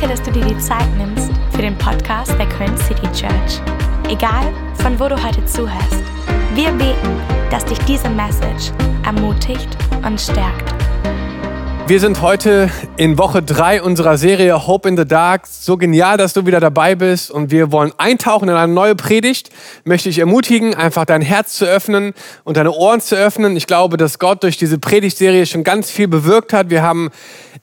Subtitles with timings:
[0.00, 3.60] Danke, dass du dir die Zeit nimmst für den Podcast der Köln City Church.
[4.08, 6.02] Egal, von wo du heute zuhörst,
[6.54, 7.20] wir beten,
[7.50, 8.72] dass dich diese Message
[9.04, 10.79] ermutigt und stärkt.
[11.90, 15.48] Wir sind heute in Woche 3 unserer Serie Hope in the Dark.
[15.48, 19.50] So genial, dass du wieder dabei bist und wir wollen eintauchen in eine neue Predigt.
[19.82, 22.14] Möchte ich ermutigen, einfach dein Herz zu öffnen
[22.44, 23.56] und deine Ohren zu öffnen.
[23.56, 26.70] Ich glaube, dass Gott durch diese Predigtserie schon ganz viel bewirkt hat.
[26.70, 27.10] Wir haben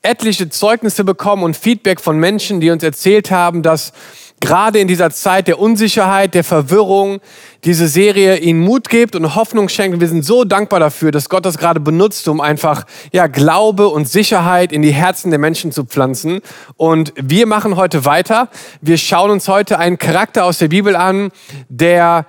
[0.02, 3.94] etliche Zeugnisse bekommen und Feedback von Menschen, die uns erzählt haben, dass
[4.40, 7.20] gerade in dieser Zeit der Unsicherheit, der Verwirrung,
[7.64, 10.00] diese Serie ihnen Mut gibt und Hoffnung schenkt.
[10.00, 14.08] Wir sind so dankbar dafür, dass Gott das gerade benutzt, um einfach ja, Glaube und
[14.08, 16.42] Sicherheit in die Herzen der Menschen zu pflanzen.
[16.76, 18.50] Und wir machen heute weiter.
[18.82, 21.32] Wir schauen uns heute einen Charakter aus der Bibel an,
[21.70, 22.26] der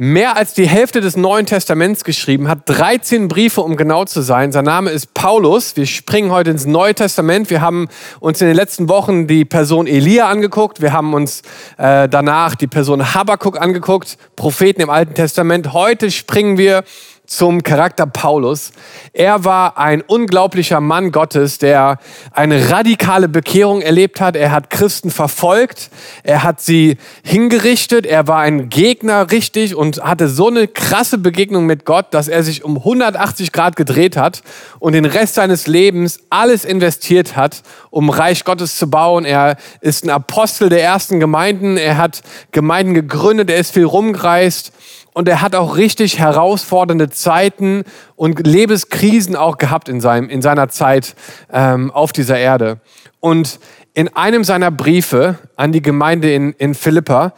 [0.00, 4.50] mehr als die Hälfte des Neuen Testaments geschrieben, hat 13 Briefe, um genau zu sein.
[4.50, 5.76] Sein Name ist Paulus.
[5.76, 7.50] Wir springen heute ins Neue Testament.
[7.50, 7.86] Wir haben
[8.18, 10.80] uns in den letzten Wochen die Person Elia angeguckt.
[10.80, 11.42] Wir haben uns
[11.76, 15.74] äh, danach die Person Habakkuk angeguckt, Propheten im Alten Testament.
[15.74, 16.82] Heute springen wir
[17.30, 18.72] zum Charakter Paulus.
[19.12, 21.98] Er war ein unglaublicher Mann Gottes, der
[22.32, 24.34] eine radikale Bekehrung erlebt hat.
[24.34, 25.90] Er hat Christen verfolgt,
[26.24, 31.66] er hat sie hingerichtet, er war ein Gegner richtig und hatte so eine krasse Begegnung
[31.66, 34.42] mit Gott, dass er sich um 180 Grad gedreht hat
[34.80, 39.24] und den Rest seines Lebens alles investiert hat, um Reich Gottes zu bauen.
[39.24, 44.72] Er ist ein Apostel der ersten Gemeinden, er hat Gemeinden gegründet, er ist viel rumgereist
[45.12, 47.84] und er hat auch richtig herausfordernde Zeiten
[48.16, 51.14] und Lebenskrisen auch gehabt in, seinem, in seiner Zeit
[51.52, 52.80] ähm, auf dieser Erde.
[53.18, 53.58] Und
[53.94, 57.32] in einem seiner Briefe an die Gemeinde in, in Philippa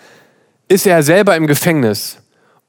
[0.69, 2.19] ist er selber im Gefängnis.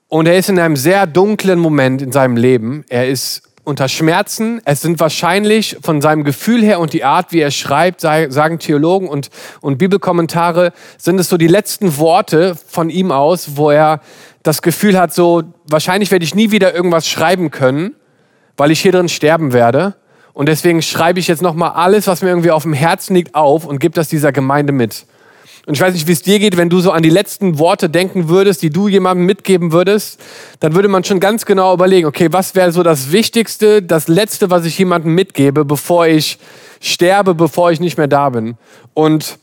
[0.08, 2.86] Und er ist in einem sehr dunklen Moment in seinem Leben.
[2.90, 4.62] Er ist unter Schmerzen.
[4.66, 9.08] Es sind wahrscheinlich von seinem Gefühl her und die Art, wie er schreibt, sagen Theologen
[9.08, 9.30] und,
[9.62, 14.02] und Bibelkommentare, sind es so die letzten Worte von ihm aus, wo er
[14.44, 17.96] das Gefühl hat, so wahrscheinlich werde ich nie wieder irgendwas schreiben können,
[18.58, 19.96] weil ich hier drin sterben werde.
[20.34, 23.66] Und deswegen schreibe ich jetzt nochmal alles, was mir irgendwie auf dem Herzen liegt, auf
[23.66, 25.06] und gebe das dieser Gemeinde mit.
[25.66, 27.90] Und ich weiß nicht, wie es dir geht, wenn du so an die letzten Worte
[27.90, 30.20] denken würdest, die du jemandem mitgeben würdest,
[30.60, 34.50] dann würde man schon ganz genau überlegen, okay, was wäre so das Wichtigste, das Letzte,
[34.50, 36.38] was ich jemandem mitgebe, bevor ich
[36.82, 38.58] sterbe, bevor ich nicht mehr da bin.
[38.94, 39.40] Und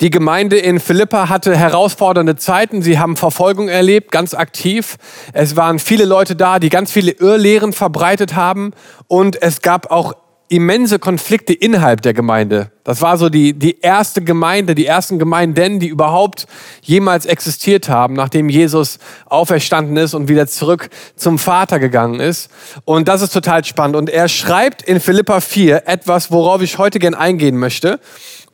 [0.00, 2.82] die Gemeinde in Philippa hatte herausfordernde Zeiten.
[2.82, 4.96] Sie haben Verfolgung erlebt, ganz aktiv.
[5.32, 8.72] Es waren viele Leute da, die ganz viele Irrlehren verbreitet haben.
[9.08, 10.14] Und es gab auch
[10.48, 12.70] immense Konflikte innerhalb der Gemeinde.
[12.84, 16.46] Das war so die, die erste Gemeinde, die ersten Gemeinden, die überhaupt
[16.82, 22.48] jemals existiert haben, nachdem Jesus auferstanden ist und wieder zurück zum Vater gegangen ist.
[22.84, 23.96] Und das ist total spannend.
[23.96, 27.98] Und er schreibt in Philippa 4 etwas, worauf ich heute gern eingehen möchte.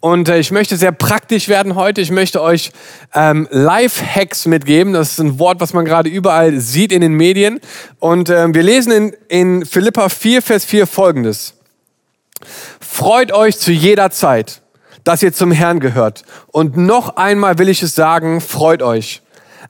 [0.01, 2.01] Und äh, ich möchte sehr praktisch werden heute.
[2.01, 2.73] Ich möchte euch
[3.15, 4.95] ähm, Life-Hacks mitgeben.
[4.95, 7.61] Das ist ein Wort, was man gerade überall sieht in den Medien.
[8.01, 11.55] Und äh, wir lesen in, in Philippa 4, Vers 4 folgendes.
[12.81, 14.63] Freut euch zu jeder Zeit,
[15.05, 16.25] dass ihr zum Herrn gehört.
[16.49, 19.23] Und noch einmal will ich es sagen, freut euch.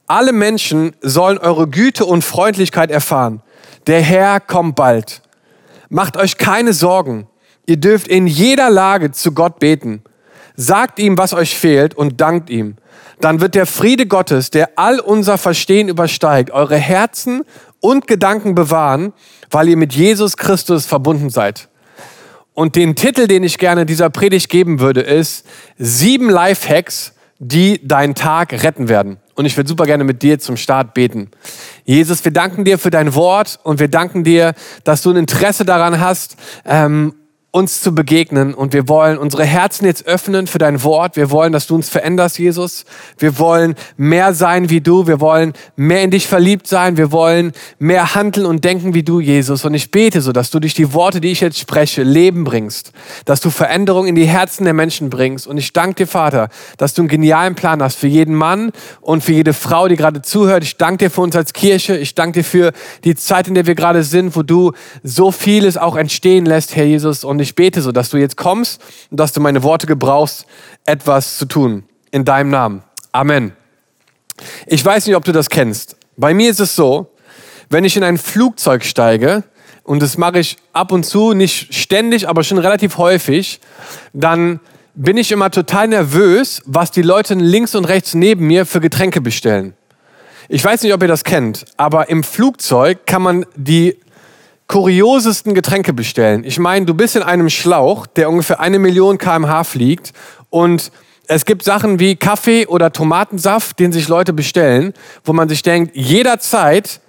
[0.07, 3.43] Alle Menschen sollen eure Güte und Freundlichkeit erfahren.
[3.87, 5.23] Der Herr kommt bald.
[5.89, 7.27] Macht euch keine Sorgen.
[7.67, 10.03] Ihr dürft in jeder Lage zu Gott beten.
[10.57, 12.77] Sagt ihm, was euch fehlt und dankt ihm.
[13.21, 17.45] Dann wird der Friede Gottes, der all unser Verstehen übersteigt, eure Herzen
[17.81, 19.13] und Gedanken bewahren,
[19.51, 21.69] weil ihr mit Jesus Christus verbunden seid.
[22.55, 25.47] Und den Titel, den ich gerne dieser Predigt geben würde, ist
[25.79, 29.19] sieben Lifehacks, die deinen Tag retten werden.
[29.35, 31.31] Und ich würde super gerne mit dir zum Start beten.
[31.85, 34.55] Jesus, wir danken dir für dein Wort und wir danken dir,
[34.85, 36.37] dass du ein Interesse daran hast,
[36.67, 37.15] ähm,
[37.55, 41.17] uns zu begegnen und wir wollen unsere Herzen jetzt öffnen für dein Wort.
[41.17, 42.87] Wir wollen, dass du uns veränderst, Jesus.
[43.19, 45.07] Wir wollen mehr sein wie du.
[45.07, 46.97] Wir wollen mehr in dich verliebt sein.
[46.97, 49.67] Wir wollen mehr handeln und denken wie du, Jesus.
[49.67, 52.93] Und ich bete so, dass du durch die Worte, die ich jetzt spreche, Leben bringst,
[53.27, 55.47] dass du Veränderung in die Herzen der Menschen bringst.
[55.47, 56.49] Und ich danke dir, Vater,
[56.79, 58.73] dass du einen genialen Plan hast für jeden Mann
[59.03, 60.65] und für jede Frau, die gerade zuhört.
[60.65, 61.99] Ich danke dir für uns als Kirche.
[61.99, 62.73] Ich danke dir für
[63.05, 64.73] die Zeit, in der wir gerade sind, wo du
[65.03, 67.25] so vieles auch entstehen lässt, Herr Jesus.
[67.25, 68.81] Und ich bete so, dass du jetzt kommst
[69.11, 70.47] und dass du meine Worte gebrauchst,
[70.85, 71.85] etwas zu tun.
[72.11, 72.83] In deinem Namen.
[73.13, 73.53] Amen.
[74.67, 75.97] Ich weiß nicht, ob du das kennst.
[76.17, 77.13] Bei mir ist es so,
[77.69, 79.45] wenn ich in ein Flugzeug steige,
[79.85, 83.61] und das mache ich ab und zu, nicht ständig, aber schon relativ häufig,
[84.13, 84.61] dann
[84.95, 89.21] bin ich immer total nervös, was die Leute links und rechts neben mir für Getränke
[89.21, 89.75] bestellen.
[90.49, 93.97] Ich weiß nicht, ob ihr das kennt, aber im Flugzeug kann man die
[94.73, 96.45] kuriosesten Getränke bestellen.
[96.45, 100.15] Ich meine, du bist in einem Schlauch, der ungefähr eine Million kmh fliegt
[100.49, 100.91] Und
[101.27, 105.95] es gibt Sachen wie Kaffee oder Tomatensaft, den sich Leute bestellen, wo man sich denkt,
[105.95, 107.01] jederzeit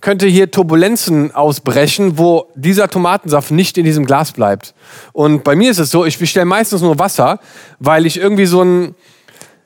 [0.00, 4.72] könnte hier Turbulenzen ausbrechen, wo dieser Tomatensaft nicht in diesem Glas bleibt.
[5.12, 7.38] Und bei mir ist es so, ich bestelle meistens nur Wasser,
[7.78, 8.94] weil ich irgendwie so ein,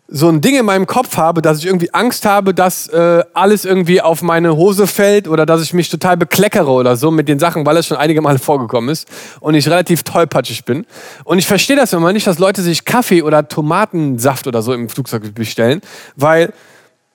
[0.06, 3.64] so ein Ding in meinem Kopf habe, dass ich irgendwie Angst habe, dass äh, alles
[3.64, 7.38] irgendwie auf meine Hose fällt oder dass ich mich total bekleckere oder so mit den
[7.38, 9.08] Sachen, weil es schon einige Male vorgekommen ist
[9.40, 10.84] und ich relativ tollpatschig bin.
[11.24, 14.90] Und ich verstehe das immer nicht, dass Leute sich Kaffee oder Tomatensaft oder so im
[14.90, 15.80] Flugzeug bestellen,
[16.16, 16.52] weil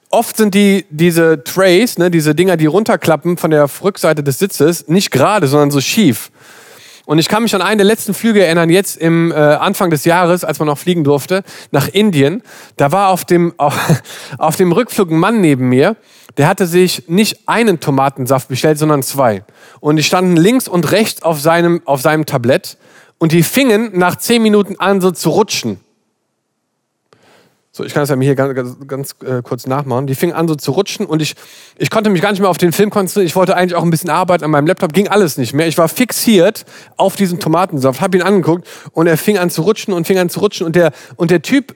[0.09, 4.87] oft sind die, diese Trays, ne, diese Dinger, die runterklappen von der Rückseite des Sitzes,
[4.87, 6.31] nicht gerade, sondern so schief.
[7.09, 10.05] Und ich kann mich an einen der letzten Flüge erinnern, jetzt im äh, Anfang des
[10.05, 11.41] Jahres, als man noch fliegen durfte,
[11.71, 12.43] nach Indien.
[12.77, 13.75] Da war auf dem, auf,
[14.37, 15.95] auf dem Rückflug ein Mann neben mir,
[16.37, 19.43] der hatte sich nicht einen Tomatensaft bestellt, sondern zwei.
[19.79, 22.77] Und die standen links und rechts auf seinem, auf seinem Tablett
[23.17, 25.79] und die fingen nach zehn Minuten an, so zu rutschen.
[27.79, 30.05] So, ich kann das ja hier ganz, ganz, ganz äh, kurz nachmachen.
[30.05, 31.35] Die fingen an so zu rutschen und ich,
[31.77, 33.25] ich konnte mich gar nicht mehr auf den Film konzentrieren.
[33.25, 35.65] Ich wollte eigentlich auch ein bisschen arbeiten an meinem Laptop, ging alles nicht mehr.
[35.65, 36.65] Ich war fixiert
[36.97, 40.29] auf diesen Tomatensaft, habe ihn angeguckt und er fing an zu rutschen und fing an
[40.29, 41.73] zu rutschen und der, und der Typ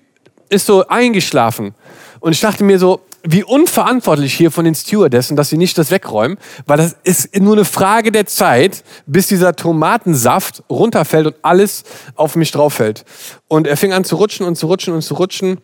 [0.50, 1.74] ist so eingeschlafen.
[2.20, 5.90] Und ich dachte mir so, wie unverantwortlich hier von den Stewardessen, dass sie nicht das
[5.90, 11.86] wegräumen, weil das ist nur eine Frage der Zeit, bis dieser Tomatensaft runterfällt und alles
[12.16, 13.06] auf mich drauf fällt.
[13.48, 15.60] Und er fing an zu rutschen und zu rutschen und zu rutschen.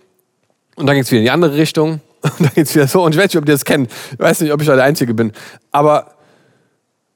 [0.79, 1.99] Und dann ging es wieder in die andere Richtung.
[2.21, 3.03] Und dann geht es wieder so.
[3.03, 3.91] Und ich weiß nicht, ob ihr das kennt.
[4.13, 5.33] Ich weiß nicht, ob ich da der Einzige bin.
[5.71, 6.15] Aber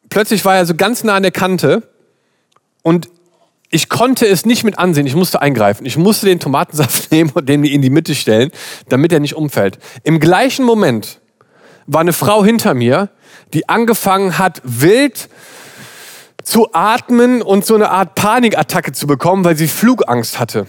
[0.09, 1.83] plötzlich war er so ganz nah an der Kante.
[2.81, 3.07] Und
[3.69, 5.07] ich konnte es nicht mit ansehen.
[5.07, 5.85] Ich musste eingreifen.
[5.85, 8.51] Ich musste den Tomatensaft nehmen und den in die Mitte stellen,
[8.89, 9.79] damit er nicht umfällt.
[10.03, 11.21] Im gleichen Moment
[11.87, 13.09] war eine Frau hinter mir,
[13.53, 15.29] die angefangen hat, wild
[16.43, 20.67] zu atmen und so eine Art Panikattacke zu bekommen, weil sie Flugangst hatte.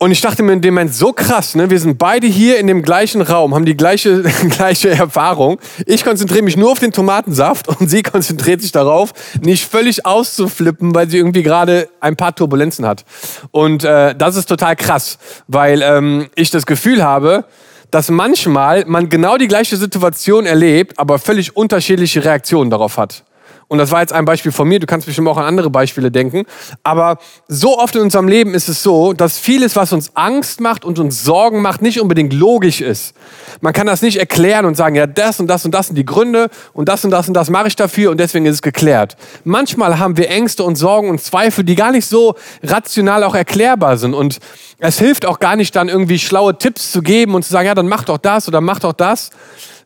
[0.00, 1.70] Und ich dachte mir in dem Moment so krass, ne?
[1.70, 5.58] Wir sind beide hier in dem gleichen Raum, haben die gleiche, gleiche Erfahrung.
[5.86, 9.12] Ich konzentriere mich nur auf den Tomatensaft und sie konzentriert sich darauf,
[9.42, 13.04] nicht völlig auszuflippen, weil sie irgendwie gerade ein paar Turbulenzen hat.
[13.50, 15.18] Und äh, das ist total krass,
[15.48, 17.44] weil ähm, ich das Gefühl habe,
[17.90, 23.24] dass manchmal man genau die gleiche Situation erlebt, aber völlig unterschiedliche Reaktionen darauf hat.
[23.68, 26.10] Und das war jetzt ein Beispiel von mir, du kannst bestimmt auch an andere Beispiele
[26.10, 26.44] denken.
[26.82, 27.18] Aber
[27.48, 30.98] so oft in unserem Leben ist es so, dass vieles, was uns Angst macht und
[30.98, 33.14] uns Sorgen macht, nicht unbedingt logisch ist.
[33.60, 36.06] Man kann das nicht erklären und sagen, ja, das und das und das sind die
[36.06, 39.16] Gründe und das und das und das mache ich dafür und deswegen ist es geklärt.
[39.44, 43.98] Manchmal haben wir Ängste und Sorgen und Zweifel, die gar nicht so rational auch erklärbar
[43.98, 44.14] sind.
[44.14, 44.38] Und
[44.78, 47.74] es hilft auch gar nicht dann irgendwie schlaue Tipps zu geben und zu sagen, ja,
[47.74, 49.28] dann mach doch das oder mach doch das,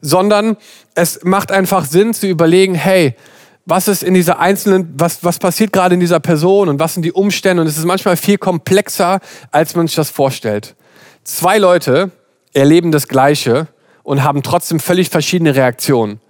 [0.00, 0.56] sondern
[0.94, 3.16] es macht einfach Sinn zu überlegen, hey,
[3.64, 7.04] was ist in dieser einzelnen, was, was passiert gerade in dieser Person und was sind
[7.04, 7.60] die Umstände.
[7.60, 9.20] Und es ist manchmal viel komplexer,
[9.50, 10.74] als man sich das vorstellt.
[11.24, 12.10] Zwei Leute
[12.52, 13.68] erleben das Gleiche
[14.02, 16.20] und haben trotzdem völlig verschiedene Reaktionen.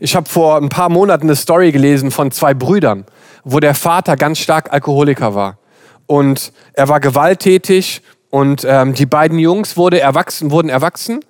[0.00, 3.04] Ich habe vor ein paar Monaten eine Story gelesen von zwei Brüdern,
[3.44, 5.58] wo der Vater ganz stark Alkoholiker war.
[6.06, 11.20] Und er war gewalttätig und ähm, die beiden Jungs wurde erwachsen, wurden erwachsen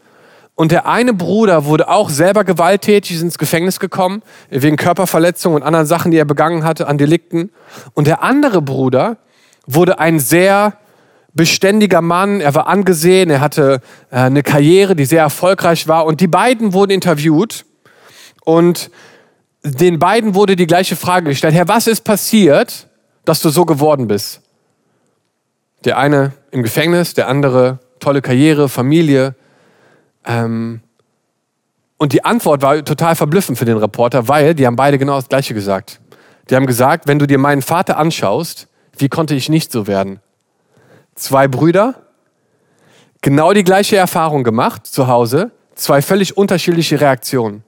[0.62, 5.64] und der eine Bruder wurde auch selber gewalttätig, ist ins Gefängnis gekommen, wegen Körperverletzung und
[5.64, 7.50] anderen Sachen, die er begangen hatte, an Delikten.
[7.94, 9.16] Und der andere Bruder
[9.66, 10.74] wurde ein sehr
[11.34, 13.80] beständiger Mann, er war angesehen, er hatte
[14.12, 16.06] äh, eine Karriere, die sehr erfolgreich war.
[16.06, 17.64] Und die beiden wurden interviewt
[18.44, 18.92] und
[19.64, 21.54] den beiden wurde die gleiche Frage gestellt.
[21.54, 22.86] Herr, was ist passiert,
[23.24, 24.40] dass du so geworden bist?
[25.84, 29.34] Der eine im Gefängnis, der andere tolle Karriere, Familie,
[30.24, 30.80] ähm,
[31.98, 35.28] und die Antwort war total verblüffend für den Reporter, weil die haben beide genau das
[35.28, 36.00] Gleiche gesagt.
[36.50, 40.20] Die haben gesagt, wenn du dir meinen Vater anschaust, wie konnte ich nicht so werden?
[41.14, 42.02] Zwei Brüder,
[43.20, 47.62] genau die gleiche Erfahrung gemacht zu Hause, zwei völlig unterschiedliche Reaktionen.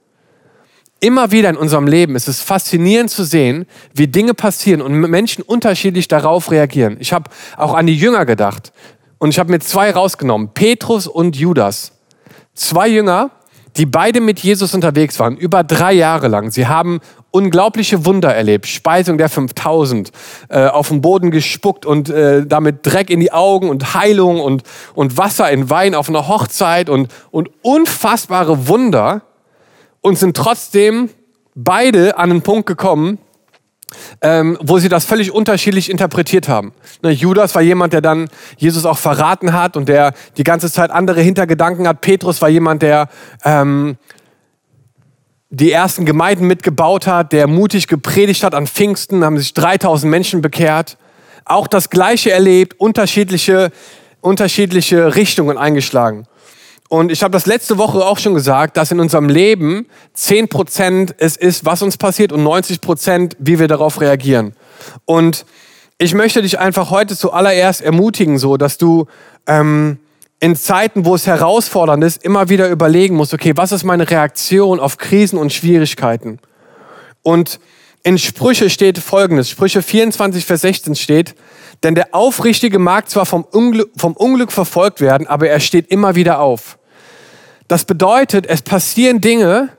[0.99, 5.43] Immer wieder in unserem Leben ist es faszinierend zu sehen, wie Dinge passieren und Menschen
[5.43, 6.97] unterschiedlich darauf reagieren.
[6.99, 8.71] Ich habe auch an die Jünger gedacht
[9.17, 11.91] und ich habe mir zwei rausgenommen, Petrus und Judas.
[12.55, 13.31] Zwei Jünger,
[13.75, 16.51] die beide mit Jesus unterwegs waren, über drei Jahre lang.
[16.51, 18.67] Sie haben unglaubliche Wunder erlebt.
[18.67, 20.11] Speisung der 5000,
[20.47, 24.63] äh, auf den Boden gespuckt und äh, damit Dreck in die Augen und Heilung und,
[24.93, 29.23] und Wasser in Wein auf einer Hochzeit und, und unfassbare Wunder
[29.99, 31.09] und sind trotzdem
[31.55, 33.17] beide an einen Punkt gekommen,
[34.21, 36.73] ähm, wo sie das völlig unterschiedlich interpretiert haben.
[37.01, 40.91] Ne, Judas war jemand, der dann Jesus auch verraten hat und der die ganze Zeit
[40.91, 42.01] andere Hintergedanken hat.
[42.01, 43.09] Petrus war jemand, der
[43.43, 43.97] ähm,
[45.49, 50.41] die ersten Gemeinden mitgebaut hat, der mutig gepredigt hat an Pfingsten, haben sich 3000 Menschen
[50.41, 50.97] bekehrt.
[51.47, 53.71] auch das Gleiche erlebt, unterschiedliche,
[54.19, 56.25] unterschiedliche Richtungen eingeschlagen.
[56.87, 61.35] Und ich habe das letzte Woche auch schon gesagt, dass in unserem Leben 10% es
[61.35, 64.53] ist, was uns passiert und 90%, wie wir darauf reagieren.
[65.05, 65.45] Und
[65.97, 69.07] ich möchte dich einfach heute zuallererst ermutigen, so dass du
[69.47, 69.97] ähm,
[70.39, 74.79] in Zeiten, wo es herausfordernd ist, immer wieder überlegen musst, okay, was ist meine Reaktion
[74.79, 76.39] auf Krisen und Schwierigkeiten?
[77.23, 77.59] Und
[78.03, 81.33] in Sprüche steht folgendes, Sprüche 24, Vers 16 steht,
[81.85, 86.15] denn der Aufrichtige mag zwar vom Unglück, vom Unglück verfolgt werden, aber er steht immer
[86.15, 86.79] wieder auf.
[87.67, 89.69] Das bedeutet, es passieren Dinge,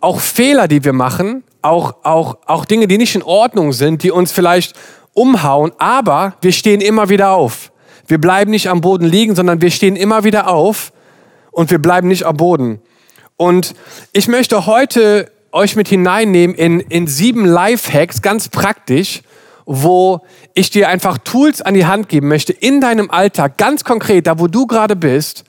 [0.00, 4.10] auch Fehler, die wir machen, auch, auch, auch Dinge, die nicht in Ordnung sind, die
[4.10, 4.74] uns vielleicht
[5.14, 7.70] umhauen, aber wir stehen immer wieder auf.
[8.08, 10.92] Wir bleiben nicht am Boden liegen, sondern wir stehen immer wieder auf
[11.52, 12.82] und wir bleiben nicht am Boden.
[13.36, 13.74] Und
[14.12, 19.22] ich möchte heute euch mit hineinnehmen in, in sieben Lifehacks, ganz praktisch,
[19.66, 20.20] wo
[20.54, 24.38] ich dir einfach Tools an die Hand geben möchte, in deinem Alltag, ganz konkret, da
[24.38, 25.44] wo du gerade bist,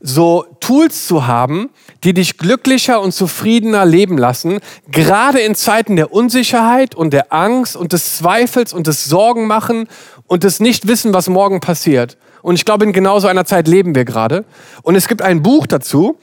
[0.00, 1.70] so Tools zu haben,
[2.04, 7.74] die dich glücklicher und zufriedener leben lassen, gerade in Zeiten der Unsicherheit und der Angst
[7.74, 9.88] und des Zweifels und des Sorgen machen
[10.26, 12.18] und des Nichtwissen, was morgen passiert.
[12.44, 14.44] Und ich glaube, in genau so einer Zeit leben wir gerade.
[14.82, 16.18] Und es gibt ein Buch dazu,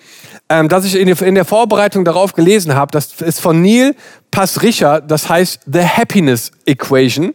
[0.49, 2.91] ähm, das ich in der Vorbereitung darauf gelesen habe.
[2.91, 3.95] Das ist von Neil
[4.29, 7.33] Passricher, das heißt The Happiness Equation.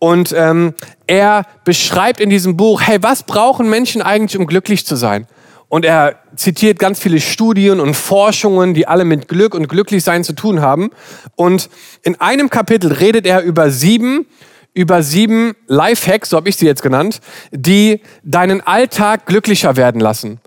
[0.00, 0.74] Und ähm,
[1.06, 5.28] er beschreibt in diesem Buch, hey, was brauchen Menschen eigentlich, um glücklich zu sein?
[5.68, 10.32] Und er zitiert ganz viele Studien und Forschungen, die alle mit Glück und Glücklichsein zu
[10.32, 10.90] tun haben.
[11.36, 11.70] Und
[12.02, 14.26] in einem Kapitel redet er über sieben
[14.74, 17.20] über sieben Lifehacks, so habe ich sie jetzt genannt,
[17.52, 20.40] die deinen Alltag glücklicher werden lassen.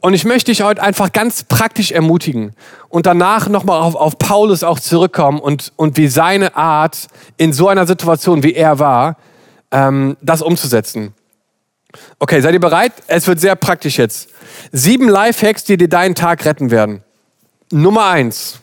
[0.00, 2.54] Und ich möchte dich heute einfach ganz praktisch ermutigen
[2.88, 7.68] und danach nochmal auf, auf Paulus auch zurückkommen und, und wie seine Art in so
[7.68, 9.18] einer Situation, wie er war,
[9.70, 11.14] ähm, das umzusetzen.
[12.18, 12.92] Okay, seid ihr bereit?
[13.08, 14.30] Es wird sehr praktisch jetzt.
[14.72, 17.02] Sieben Lifehacks, die dir deinen Tag retten werden.
[17.70, 18.60] Nummer eins.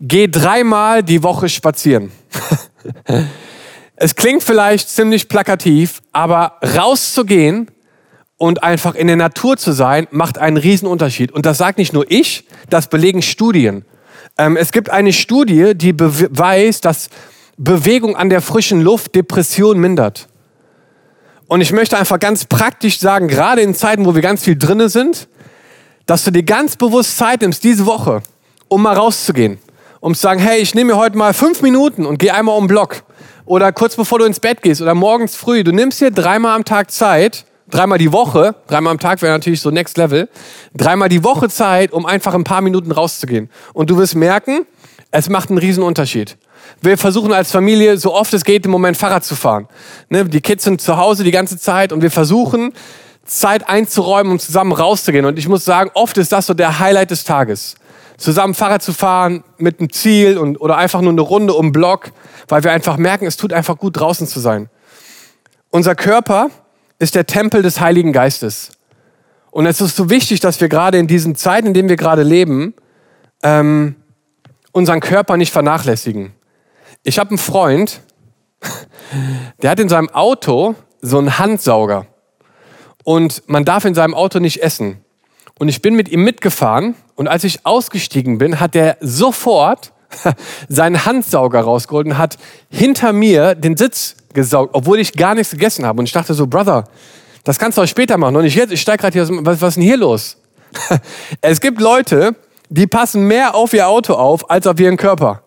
[0.00, 2.12] Geh dreimal die Woche spazieren.
[4.04, 7.70] Es klingt vielleicht ziemlich plakativ, aber rauszugehen
[8.36, 11.30] und einfach in der Natur zu sein, macht einen Riesenunterschied.
[11.30, 13.84] Und das sagt nicht nur ich, das belegen Studien.
[14.36, 17.10] Ähm, es gibt eine Studie, die beweist, dass
[17.56, 20.26] Bewegung an der frischen Luft Depression mindert.
[21.46, 24.88] Und ich möchte einfach ganz praktisch sagen, gerade in Zeiten, wo wir ganz viel drinne
[24.88, 25.28] sind,
[26.06, 28.20] dass du dir ganz bewusst Zeit nimmst, diese Woche,
[28.66, 29.58] um mal rauszugehen.
[30.00, 32.64] Um zu sagen, hey, ich nehme mir heute mal fünf Minuten und gehe einmal um
[32.64, 33.04] den Block
[33.44, 35.64] oder kurz bevor du ins Bett gehst oder morgens früh.
[35.64, 39.60] Du nimmst dir dreimal am Tag Zeit, dreimal die Woche, dreimal am Tag wäre natürlich
[39.60, 40.28] so Next Level,
[40.74, 43.50] dreimal die Woche Zeit, um einfach ein paar Minuten rauszugehen.
[43.72, 44.66] Und du wirst merken,
[45.10, 46.36] es macht einen riesen Unterschied.
[46.80, 49.68] Wir versuchen als Familie, so oft es geht, im Moment Fahrrad zu fahren.
[50.08, 50.24] Ne?
[50.24, 52.72] Die Kids sind zu Hause die ganze Zeit und wir versuchen,
[53.24, 55.24] Zeit einzuräumen, um zusammen rauszugehen.
[55.24, 57.74] Und ich muss sagen, oft ist das so der Highlight des Tages
[58.22, 62.12] zusammen Fahrrad zu fahren mit einem Ziel und, oder einfach nur eine Runde um Block,
[62.48, 64.70] weil wir einfach merken, es tut einfach gut, draußen zu sein.
[65.70, 66.50] Unser Körper
[66.98, 68.70] ist der Tempel des Heiligen Geistes.
[69.50, 72.22] Und es ist so wichtig, dass wir gerade in diesen Zeiten, in denen wir gerade
[72.22, 72.74] leben,
[73.42, 73.96] ähm,
[74.70, 76.32] unseren Körper nicht vernachlässigen.
[77.02, 78.00] Ich habe einen Freund,
[79.62, 82.06] der hat in seinem Auto so einen Handsauger.
[83.04, 85.01] Und man darf in seinem Auto nicht essen.
[85.62, 89.92] Und ich bin mit ihm mitgefahren und als ich ausgestiegen bin, hat er sofort
[90.68, 92.36] seinen Handsauger rausgeholt und hat
[92.68, 96.00] hinter mir den Sitz gesaugt, obwohl ich gar nichts gegessen habe.
[96.00, 96.88] Und ich dachte so, Brother,
[97.44, 98.34] das kannst du auch später machen.
[98.34, 100.36] Und ich jetzt, ich steige gerade hier, was, was ist denn hier los?
[101.40, 102.34] es gibt Leute,
[102.68, 105.44] die passen mehr auf ihr Auto auf, als auf ihren Körper.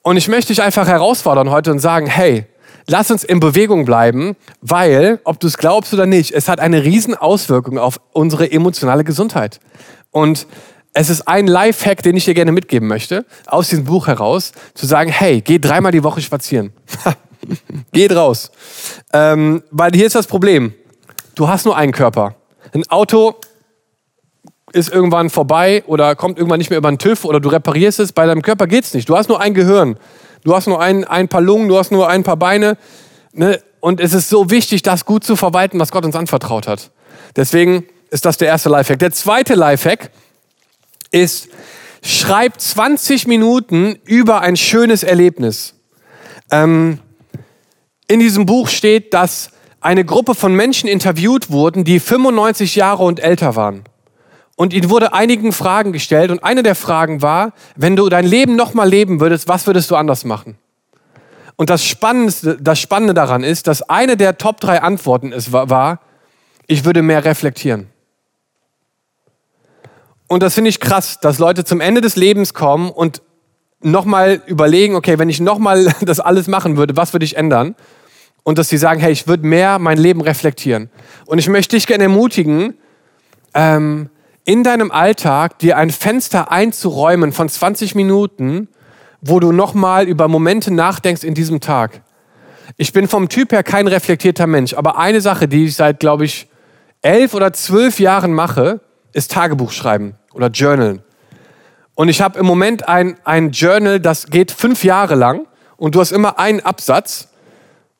[0.00, 2.46] Und ich möchte dich einfach herausfordern heute und sagen, hey,
[2.86, 6.84] lass uns in Bewegung bleiben, weil, ob du es glaubst oder nicht, es hat eine
[6.84, 9.60] riesen Auswirkung auf unsere emotionale Gesundheit.
[10.10, 10.46] Und
[10.92, 14.86] es ist ein Lifehack, den ich dir gerne mitgeben möchte, aus diesem Buch heraus, zu
[14.86, 16.72] sagen, hey, geh dreimal die Woche spazieren.
[17.92, 18.50] Geht raus.
[19.12, 20.74] Ähm, weil hier ist das Problem.
[21.34, 22.34] Du hast nur einen Körper.
[22.72, 23.36] Ein Auto
[24.72, 28.12] ist irgendwann vorbei oder kommt irgendwann nicht mehr über den TÜV oder du reparierst es.
[28.12, 29.08] Bei deinem Körper geht es nicht.
[29.08, 29.96] Du hast nur ein Gehirn.
[30.44, 32.76] Du hast nur ein, ein paar Lungen, du hast nur ein paar Beine.
[33.32, 33.60] Ne?
[33.80, 36.90] Und es ist so wichtig, das gut zu verwalten, was Gott uns anvertraut hat.
[37.36, 38.98] Deswegen ist das der erste Lifehack.
[38.98, 40.10] Der zweite Lifehack
[41.10, 41.48] ist,
[42.02, 45.74] schreib 20 Minuten über ein schönes Erlebnis.
[46.50, 46.98] Ähm,
[48.08, 53.20] in diesem Buch steht, dass eine Gruppe von Menschen interviewt wurden, die 95 Jahre und
[53.20, 53.84] älter waren.
[54.60, 58.56] Und ihnen wurde einigen Fragen gestellt und eine der Fragen war, wenn du dein Leben
[58.56, 60.58] nochmal leben würdest, was würdest du anders machen?
[61.56, 66.00] Und das Spannende, das Spannende daran ist, dass eine der Top drei Antworten ist, war,
[66.66, 67.86] ich würde mehr reflektieren.
[70.26, 73.22] Und das finde ich krass, dass Leute zum Ende des Lebens kommen und
[73.80, 77.76] nochmal überlegen, okay, wenn ich nochmal das alles machen würde, was würde ich ändern?
[78.42, 80.90] Und dass sie sagen, hey, ich würde mehr mein Leben reflektieren.
[81.24, 82.74] Und ich möchte dich gerne ermutigen,
[83.54, 84.10] ähm,
[84.44, 88.68] in deinem Alltag dir ein Fenster einzuräumen von 20 Minuten,
[89.20, 92.02] wo du nochmal über Momente nachdenkst in diesem Tag.
[92.76, 96.24] Ich bin vom Typ her kein reflektierter Mensch, aber eine Sache, die ich seit, glaube
[96.24, 96.48] ich,
[97.02, 98.80] elf oder zwölf Jahren mache,
[99.12, 101.02] ist Tagebuch schreiben oder Journalen.
[101.94, 106.00] Und ich habe im Moment ein, ein Journal, das geht fünf Jahre lang und du
[106.00, 107.28] hast immer einen Absatz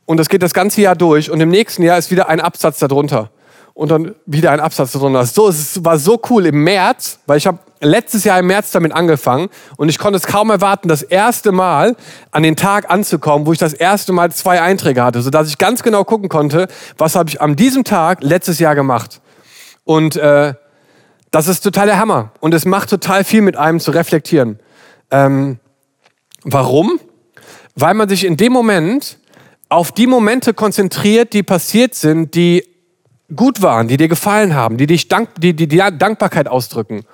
[0.07, 2.79] und das geht das ganze Jahr durch und im nächsten Jahr ist wieder ein Absatz
[2.79, 3.31] darunter
[3.81, 5.25] und dann wieder ein Absatz darunter.
[5.25, 8.93] So, es war so cool im März, weil ich habe letztes Jahr im März damit
[8.93, 11.97] angefangen und ich konnte es kaum erwarten, das erste Mal
[12.31, 15.83] an den Tag anzukommen, wo ich das erste Mal zwei Einträge hatte, sodass ich ganz
[15.83, 16.69] genau gucken konnte,
[16.99, 19.23] was habe ich an diesem Tag letztes Jahr gemacht.
[19.85, 20.53] Und äh,
[21.31, 24.59] das ist total der Hammer und es macht total viel mit einem zu reflektieren.
[25.11, 25.59] Ähm,
[26.43, 27.01] warum?
[27.77, 29.17] Weil man sich in dem Moment
[29.71, 32.70] auf die Momente konzentriert, die passiert sind, die
[33.35, 37.05] gut waren, die dir gefallen haben, die dich dank, die, die, die Dankbarkeit ausdrücken.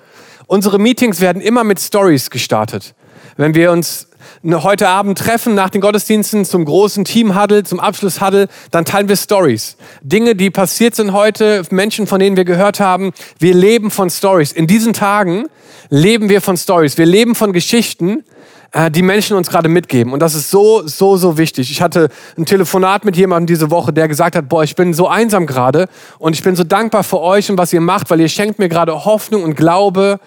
[0.47, 2.95] Unsere Meetings werden immer mit Stories gestartet.
[3.35, 4.07] Wenn wir uns
[4.45, 9.77] heute Abend treffen nach den Gottesdiensten zum großen Team-Huddle, zum Abschluss-Huddle, dann teilen wir Stories.
[10.01, 13.11] Dinge, die passiert sind heute, Menschen, von denen wir gehört haben.
[13.39, 14.51] Wir leben von Stories.
[14.51, 15.47] In diesen Tagen
[15.89, 16.97] leben wir von Stories.
[16.97, 18.23] Wir leben von Geschichten,
[18.71, 20.13] äh, die Menschen uns gerade mitgeben.
[20.13, 21.71] Und das ist so, so, so wichtig.
[21.71, 25.07] Ich hatte ein Telefonat mit jemandem diese Woche, der gesagt hat, boah, ich bin so
[25.07, 25.87] einsam gerade
[26.19, 28.69] und ich bin so dankbar für euch und was ihr macht, weil ihr schenkt mir
[28.69, 30.19] gerade Hoffnung und Glaube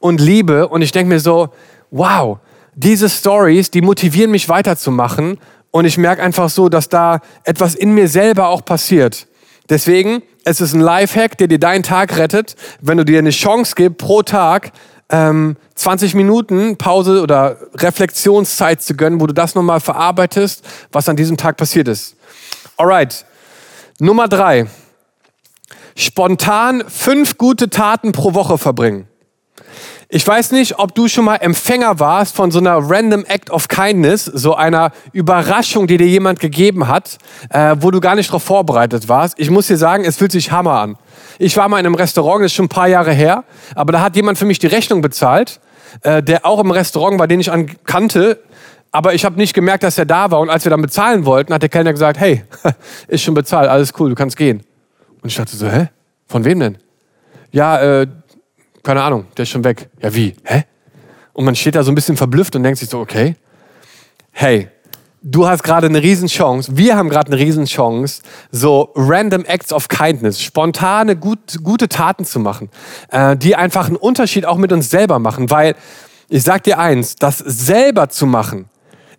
[0.00, 0.68] und Liebe.
[0.68, 1.48] Und ich denke mir so,
[1.90, 2.38] wow,
[2.74, 5.38] diese Stories, die motivieren mich weiterzumachen.
[5.70, 9.26] Und ich merke einfach so, dass da etwas in mir selber auch passiert.
[9.68, 13.74] Deswegen, es ist ein Lifehack, der dir deinen Tag rettet, wenn du dir eine Chance
[13.74, 14.72] gibst, pro Tag
[15.10, 21.16] ähm, 20 Minuten Pause oder Reflexionszeit zu gönnen, wo du das nochmal verarbeitest, was an
[21.16, 22.16] diesem Tag passiert ist.
[22.76, 23.24] Alright.
[23.98, 24.66] Nummer drei.
[25.96, 29.06] Spontan fünf gute Taten pro Woche verbringen.
[30.08, 33.68] Ich weiß nicht, ob du schon mal Empfänger warst von so einer Random Act of
[33.68, 37.18] Kindness, so einer Überraschung, die dir jemand gegeben hat,
[37.50, 39.34] äh, wo du gar nicht darauf vorbereitet warst.
[39.38, 40.96] Ich muss dir sagen, es fühlt sich Hammer an.
[41.38, 44.00] Ich war mal in einem Restaurant, das ist schon ein paar Jahre her, aber da
[44.02, 45.60] hat jemand für mich die Rechnung bezahlt,
[46.02, 47.50] äh, der auch im Restaurant war, den ich
[47.84, 48.40] kannte,
[48.94, 50.38] aber ich habe nicht gemerkt, dass er da war.
[50.38, 52.44] Und als wir dann bezahlen wollten, hat der Kellner gesagt, hey,
[53.08, 54.62] ist schon bezahlt, alles cool, du kannst gehen.
[55.20, 55.88] Und ich dachte so, hä?
[56.28, 56.78] Von wem denn?
[57.50, 58.06] Ja, äh,
[58.84, 59.88] keine Ahnung, der ist schon weg.
[60.00, 60.36] Ja, wie?
[60.44, 60.64] Hä?
[61.32, 63.34] Und man steht da so ein bisschen verblüfft und denkt sich so, okay,
[64.30, 64.68] hey,
[65.22, 70.40] du hast gerade eine Riesenchance, wir haben gerade eine Riesenchance, so random acts of kindness,
[70.40, 72.70] spontane, gut, gute Taten zu machen,
[73.10, 75.74] äh, die einfach einen Unterschied auch mit uns selber machen, weil
[76.28, 78.68] ich sag dir eins, das selber zu machen,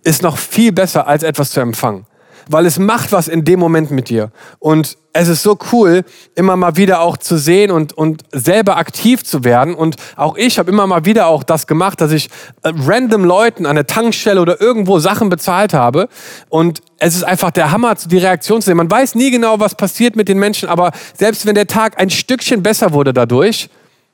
[0.03, 2.05] ist noch viel besser als etwas zu empfangen
[2.49, 4.31] weil es macht was in dem Moment mit dir.
[4.59, 6.03] Und es ist so cool,
[6.35, 9.73] immer mal wieder auch zu sehen und, und selber aktiv zu werden.
[9.73, 12.29] Und auch ich habe immer mal wieder auch das gemacht, dass ich
[12.63, 16.09] äh, random Leuten an der Tankstelle oder irgendwo Sachen bezahlt habe.
[16.49, 18.77] Und es ist einfach der Hammer, die Reaktion zu sehen.
[18.77, 22.09] Man weiß nie genau, was passiert mit den Menschen, aber selbst wenn der Tag ein
[22.09, 23.69] Stückchen besser wurde dadurch,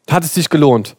[0.09, 0.95] hat es sich gelohnt.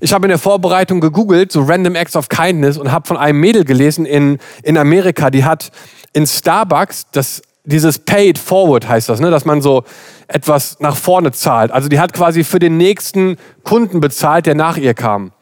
[0.00, 3.40] Ich habe in der Vorbereitung gegoogelt, so Random Acts of Kindness, und habe von einem
[3.40, 5.70] Mädel gelesen in, in Amerika, die hat
[6.12, 9.30] in Starbucks, das, dieses Pay it forward heißt das, ne?
[9.30, 9.84] dass man so
[10.26, 11.70] etwas nach vorne zahlt.
[11.70, 15.32] Also die hat quasi für den nächsten Kunden bezahlt, der nach ihr kam.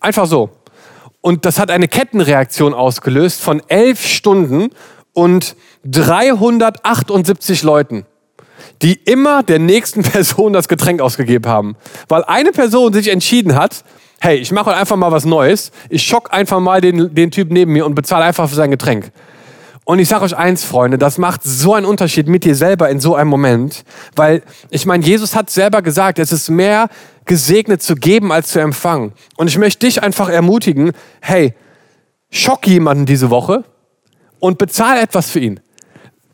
[0.00, 0.50] Einfach so.
[1.20, 4.70] Und das hat eine Kettenreaktion ausgelöst von elf Stunden
[5.12, 8.04] und 378 Leuten,
[8.82, 11.76] die immer der nächsten Person das Getränk ausgegeben haben.
[12.08, 13.84] Weil eine Person sich entschieden hat,
[14.20, 17.72] hey, ich mache einfach mal was Neues, ich schock einfach mal den, den Typ neben
[17.72, 19.12] mir und bezahle einfach für sein Getränk.
[19.84, 22.98] Und ich sage euch eins, Freunde, das macht so einen Unterschied mit dir selber in
[22.98, 23.84] so einem Moment,
[24.16, 26.88] weil ich meine, Jesus hat selber gesagt, es ist mehr
[27.24, 29.12] gesegnet zu geben als zu empfangen.
[29.36, 30.90] Und ich möchte dich einfach ermutigen,
[31.20, 31.54] hey,
[32.30, 33.62] schock jemanden diese Woche
[34.40, 35.60] und bezahl etwas für ihn.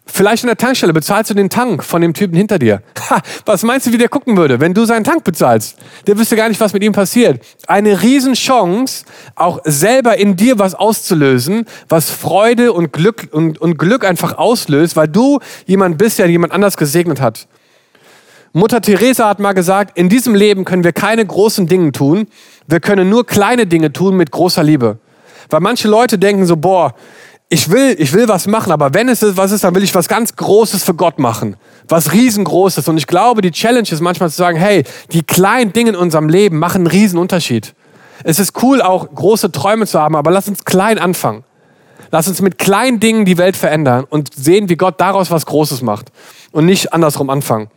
[0.05, 2.83] Vielleicht in der Tankstelle bezahlst du den Tank von dem Typen hinter dir.
[3.09, 5.77] Ha, was meinst du, wie der gucken würde, wenn du seinen Tank bezahlst?
[6.07, 7.41] Der wüsste gar nicht, was mit ihm passiert.
[7.67, 9.05] Eine Riesenchance,
[9.37, 14.97] auch selber in dir was auszulösen, was Freude und Glück und, und Glück einfach auslöst,
[14.97, 17.47] weil du jemand bist, der jemand anders gesegnet hat.
[18.53, 22.27] Mutter Teresa hat mal gesagt, in diesem Leben können wir keine großen Dinge tun,
[22.67, 24.99] wir können nur kleine Dinge tun mit großer Liebe.
[25.49, 26.95] Weil manche Leute denken so, boah,
[27.53, 30.09] ich will, ich will was machen, aber wenn es was ist, dann will ich was
[30.09, 31.57] ganz Großes für Gott machen.
[31.87, 32.89] Was riesengroßes.
[32.89, 36.31] Und ich glaube, die Challenge ist manchmal zu sagen, hey, die kleinen Dinge in unserem
[36.31, 37.75] Leben machen einen riesen Unterschied.
[38.25, 41.45] Es ist cool, auch große Träume zu haben, aber lass uns klein anfangen.
[42.11, 45.83] Lass uns mit kleinen Dingen die Welt verändern und sehen, wie Gott daraus was Großes
[45.83, 46.07] macht.
[46.53, 47.69] Und nicht andersrum anfangen.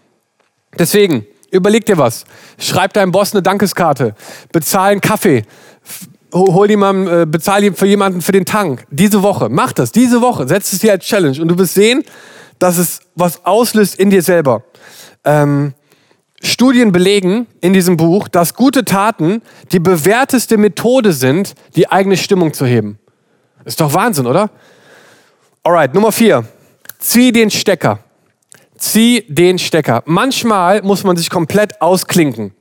[0.79, 2.23] Deswegen, überleg dir was.
[2.57, 4.15] Schreib deinem Boss eine Dankeskarte.
[4.53, 5.43] Bezahl einen Kaffee
[6.35, 8.85] hol jemanden, äh, bezahl für jemanden für den Tank.
[8.91, 9.49] Diese Woche.
[9.49, 9.91] Mach das.
[9.91, 10.47] Diese Woche.
[10.47, 11.41] Setz es dir als Challenge.
[11.41, 12.03] Und du wirst sehen,
[12.59, 14.63] dass es was auslöst in dir selber.
[15.23, 15.73] Ähm,
[16.41, 22.53] Studien belegen in diesem Buch, dass gute Taten die bewährteste Methode sind, die eigene Stimmung
[22.53, 22.99] zu heben.
[23.63, 24.51] Ist doch Wahnsinn, oder?
[25.63, 26.45] Alright, Nummer vier.
[26.99, 27.99] Zieh den Stecker.
[28.77, 30.03] Zieh den Stecker.
[30.05, 32.53] Manchmal muss man sich komplett ausklinken.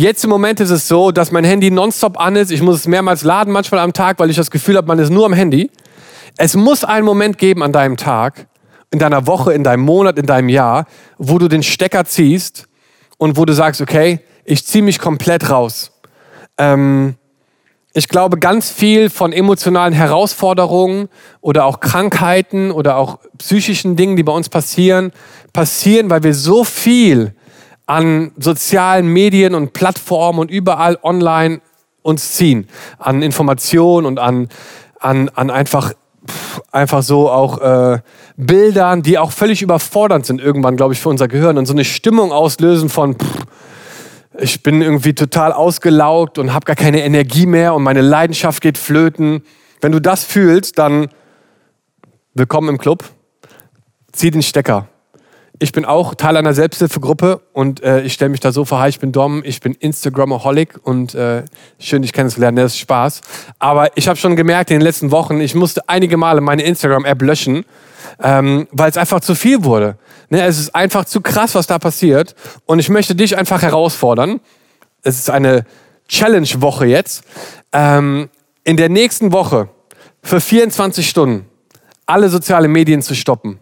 [0.00, 2.50] Jetzt im Moment ist es so, dass mein Handy nonstop an ist.
[2.50, 5.10] Ich muss es mehrmals laden, manchmal am Tag, weil ich das Gefühl habe, man ist
[5.10, 5.70] nur am Handy.
[6.38, 8.46] Es muss einen Moment geben an deinem Tag,
[8.90, 10.86] in deiner Woche, in deinem Monat, in deinem Jahr,
[11.18, 12.66] wo du den Stecker ziehst
[13.18, 15.92] und wo du sagst, okay, ich ziehe mich komplett raus.
[16.56, 17.16] Ähm,
[17.92, 21.10] ich glaube, ganz viel von emotionalen Herausforderungen
[21.42, 25.12] oder auch Krankheiten oder auch psychischen Dingen, die bei uns passieren,
[25.52, 27.34] passieren, weil wir so viel
[27.90, 31.60] an sozialen Medien und Plattformen und überall online
[32.02, 32.68] uns ziehen.
[33.00, 34.48] An Informationen und an,
[35.00, 35.92] an, an einfach,
[36.70, 37.98] einfach so auch äh,
[38.36, 41.84] Bildern, die auch völlig überfordernd sind irgendwann, glaube ich, für unser Gehirn und so eine
[41.84, 43.44] Stimmung auslösen von, pff,
[44.38, 48.78] ich bin irgendwie total ausgelaugt und habe gar keine Energie mehr und meine Leidenschaft geht
[48.78, 49.42] flöten.
[49.80, 51.08] Wenn du das fühlst, dann
[52.34, 53.02] willkommen im Club.
[54.12, 54.86] Zieh den Stecker
[55.62, 58.88] ich bin auch Teil einer Selbsthilfegruppe und äh, ich stelle mich da so vor, hi,
[58.88, 61.44] ich bin Dom, ich bin Instagramaholic und äh,
[61.78, 63.20] schön, dich kennenzulernen, das ist Spaß.
[63.58, 67.20] Aber ich habe schon gemerkt in den letzten Wochen, ich musste einige Male meine Instagram-App
[67.20, 67.66] löschen,
[68.22, 69.98] ähm, weil es einfach zu viel wurde.
[70.30, 74.40] Ne, es ist einfach zu krass, was da passiert und ich möchte dich einfach herausfordern.
[75.02, 75.66] Es ist eine
[76.08, 77.22] Challenge-Woche jetzt.
[77.74, 78.30] Ähm,
[78.64, 79.68] in der nächsten Woche
[80.22, 81.44] für 24 Stunden
[82.06, 83.60] alle sozialen Medien zu stoppen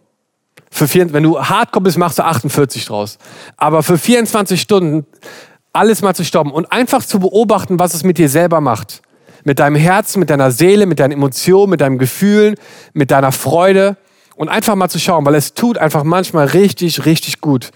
[0.71, 3.19] für vier, wenn du Hardcore bist, machst du 48 draus.
[3.57, 5.07] Aber für 24 Stunden
[5.73, 9.03] alles mal zu stoppen und einfach zu beobachten, was es mit dir selber macht.
[9.45, 12.57] Mit deinem Herzen, mit deiner Seele, mit deinen Emotionen, mit deinen Gefühlen,
[12.93, 13.97] mit deiner Freude.
[14.37, 17.71] Und einfach mal zu schauen, weil es tut einfach manchmal richtig, richtig gut.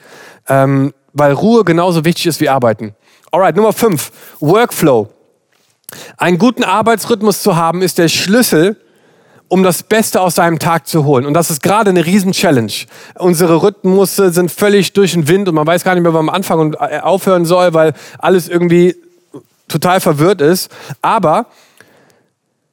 [0.48, 2.94] Ähm, weil Ruhe genauso wichtig ist wie Arbeiten.
[3.30, 4.12] Alright, Nummer 5.
[4.40, 5.08] Workflow.
[6.16, 8.76] Einen guten Arbeitsrhythmus zu haben, ist der Schlüssel
[9.52, 11.26] um das Beste aus seinem Tag zu holen.
[11.26, 12.72] Und das ist gerade eine Riesen-Challenge.
[13.16, 16.34] Unsere Rhythmusse sind völlig durch den Wind und man weiß gar nicht mehr, wann man
[16.34, 18.96] anfangen und äh, aufhören soll, weil alles irgendwie
[19.68, 20.72] total verwirrt ist.
[21.02, 21.48] Aber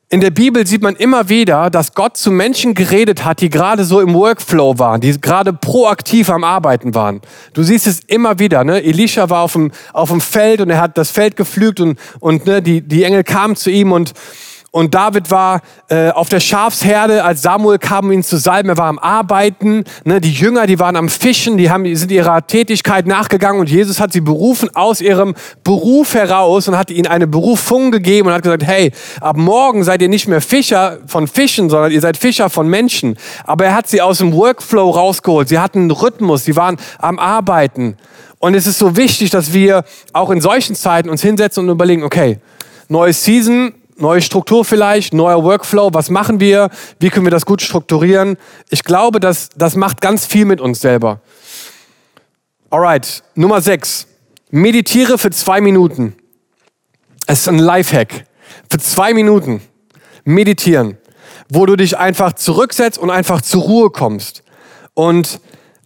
[0.07, 3.83] in der Bibel sieht man immer wieder, dass Gott zu Menschen geredet hat, die gerade
[3.83, 7.19] so im Workflow waren, die gerade proaktiv am Arbeiten waren.
[7.53, 8.63] Du siehst es immer wieder.
[8.63, 8.81] Ne?
[8.81, 12.45] Elisha war auf dem, auf dem Feld und er hat das Feld gepflügt und, und
[12.45, 14.13] ne, die, die Engel kamen zu ihm und
[14.71, 18.69] und David war äh, auf der Schafsherde, als Samuel kam, um ihn zu salben.
[18.69, 19.83] Er war am Arbeiten.
[20.03, 20.21] Ne?
[20.21, 23.59] Die Jünger, die waren am Fischen, die haben, die sind ihrer Tätigkeit nachgegangen.
[23.59, 28.27] Und Jesus hat sie berufen aus ihrem Beruf heraus und hat ihnen eine Berufung gegeben
[28.27, 32.01] und hat gesagt, hey, ab morgen seid ihr nicht mehr Fischer von Fischen, sondern ihr
[32.01, 33.17] seid Fischer von Menschen.
[33.45, 35.49] Aber er hat sie aus dem Workflow rausgeholt.
[35.49, 37.97] Sie hatten einen Rhythmus, sie waren am Arbeiten.
[38.37, 42.03] Und es ist so wichtig, dass wir auch in solchen Zeiten uns hinsetzen und überlegen,
[42.03, 42.37] okay,
[42.87, 47.61] neue Season, neue Struktur vielleicht, neuer Workflow, was machen wir, wie können wir das gut
[47.61, 48.37] strukturieren.
[48.69, 51.21] Ich glaube, das, das macht ganz viel mit uns selber.
[52.69, 54.07] Alright, Nummer 6.
[54.51, 56.15] Meditiere für zwei Minuten.
[57.27, 58.25] Es ist ein Lifehack.
[58.69, 59.61] Für zwei Minuten
[60.23, 60.97] meditieren,
[61.49, 64.43] wo du dich einfach zurücksetzt und einfach zur Ruhe kommst.
[64.93, 65.39] Und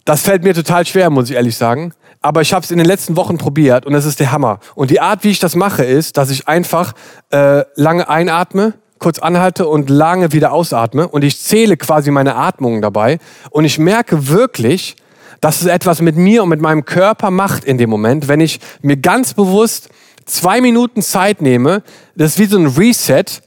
[0.04, 2.86] das fällt mir total schwer, muss ich ehrlich sagen aber ich habe es in den
[2.86, 4.58] letzten Wochen probiert und es ist der Hammer.
[4.74, 6.94] Und die Art, wie ich das mache, ist, dass ich einfach
[7.30, 12.80] äh, lange einatme, kurz anhalte und lange wieder ausatme und ich zähle quasi meine Atmungen
[12.80, 13.18] dabei
[13.50, 14.96] und ich merke wirklich,
[15.42, 18.58] dass es etwas mit mir und mit meinem Körper macht in dem Moment, wenn ich
[18.80, 19.90] mir ganz bewusst
[20.24, 21.82] zwei Minuten Zeit nehme,
[22.16, 23.42] das ist wie so ein Reset,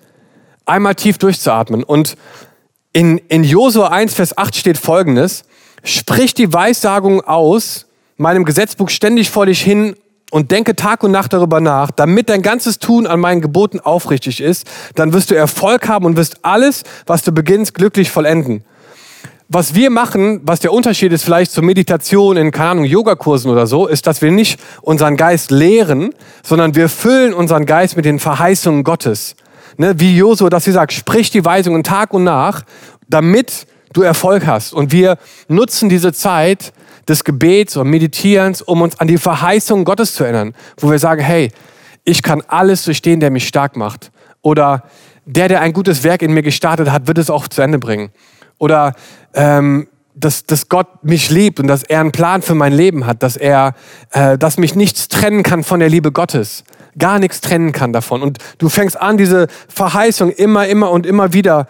[0.67, 1.83] einmal tief durchzuatmen.
[1.83, 2.15] Und
[2.93, 5.45] in, in Josua 1, Vers 8 steht folgendes,
[5.83, 7.86] sprich die Weissagung aus,
[8.17, 9.95] meinem Gesetzbuch ständig vor dich hin
[10.31, 14.41] und denke Tag und Nacht darüber nach, damit dein ganzes Tun an meinen Geboten aufrichtig
[14.41, 18.63] ist, dann wirst du Erfolg haben und wirst alles, was du beginnst, glücklich vollenden.
[19.49, 23.65] Was wir machen, was der Unterschied ist vielleicht zur Meditation in, keine Ahnung, Yogakursen oder
[23.65, 28.19] so, ist, dass wir nicht unseren Geist lehren, sondern wir füllen unseren Geist mit den
[28.19, 29.37] Verheißungen Gottes.
[29.77, 32.63] ne, wie Josua, dass sie sagt, sprich die Weisungen Tag und Nach,
[33.07, 34.73] damit du Erfolg hast.
[34.73, 36.73] Und wir nutzen diese Zeit
[37.07, 41.21] des Gebets und Meditierens, um uns an die Verheißung Gottes zu erinnern, wo wir sagen,
[41.21, 41.51] hey,
[42.03, 44.11] ich kann alles durchstehen, der mich stark macht.
[44.41, 44.83] Oder
[45.25, 48.11] der, der ein gutes Werk in mir gestartet hat, wird es auch zu Ende bringen.
[48.57, 48.93] Oder
[49.33, 53.21] ähm, dass, dass Gott mich liebt und dass er einen Plan für mein Leben hat,
[53.23, 53.75] dass er,
[54.11, 56.63] äh, dass mich nichts trennen kann von der Liebe Gottes,
[56.97, 58.21] gar nichts trennen kann davon.
[58.21, 61.67] Und du fängst an, diese Verheißung immer, immer und immer wieder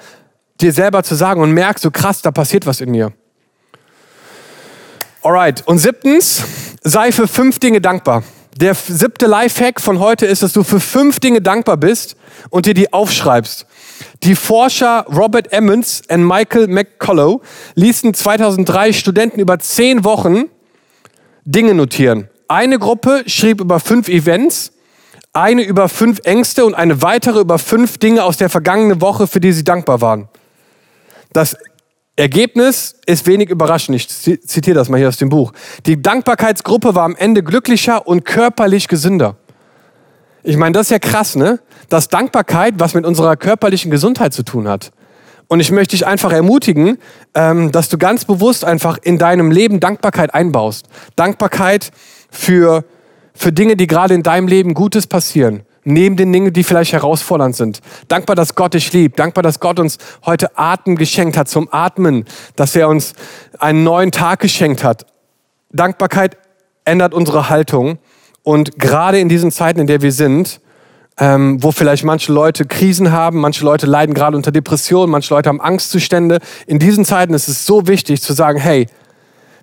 [0.62, 3.12] dir selber zu sagen und merkst so krass, da passiert was in mir.
[5.24, 5.64] Alright.
[5.68, 6.44] Und siebtens,
[6.84, 8.24] sei für fünf Dinge dankbar.
[8.56, 12.16] Der siebte Lifehack von heute ist, dass du für fünf Dinge dankbar bist
[12.50, 13.66] und dir die aufschreibst.
[14.24, 17.42] Die Forscher Robert Emmons und Michael McCullough
[17.76, 20.46] ließen 2003 Studenten über zehn Wochen
[21.46, 22.30] Dinge notieren.
[22.48, 24.72] Eine Gruppe schrieb über fünf Events,
[25.34, 29.40] eine über fünf Ängste und eine weitere über fünf Dinge aus der vergangenen Woche, für
[29.40, 30.30] die sie dankbar waren.
[31.34, 31.56] Das
[32.18, 33.96] Ergebnis ist wenig überraschend.
[33.96, 35.54] Ich zitiere das mal hier aus dem Buch.
[35.86, 39.36] Die Dankbarkeitsgruppe war am Ende glücklicher und körperlich gesünder.
[40.42, 41.60] Ich meine, das ist ja krass, ne?
[41.90, 44.92] Dass Dankbarkeit was mit unserer körperlichen Gesundheit zu tun hat.
[45.48, 46.98] Und ich möchte dich einfach ermutigen,
[47.36, 50.88] ähm, dass du ganz bewusst einfach in deinem Leben Dankbarkeit einbaust.
[51.16, 51.92] Dankbarkeit
[52.32, 52.84] für,
[53.36, 57.56] für Dinge, die gerade in deinem Leben Gutes passieren neben den Dingen, die vielleicht herausfordernd
[57.56, 57.80] sind.
[58.10, 59.18] Dankbar, dass Gott dich liebt.
[59.18, 62.26] Dankbar, dass Gott uns heute Atem geschenkt hat zum Atmen,
[62.58, 63.14] dass er uns
[63.58, 65.06] einen neuen Tag geschenkt hat.
[65.72, 66.38] Dankbarkeit
[66.84, 68.00] ändert unsere Haltung.
[68.44, 70.60] Und gerade in diesen Zeiten, in der wir sind,
[71.18, 75.48] ähm, wo vielleicht manche Leute Krisen haben, manche Leute leiden gerade unter Depressionen, manche Leute
[75.48, 78.88] haben Angstzustände, in diesen Zeiten ist es so wichtig zu sagen, hey,